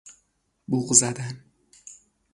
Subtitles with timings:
[0.67, 1.43] بوق زدن